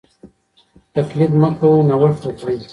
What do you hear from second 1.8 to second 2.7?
نوښت وکړئ.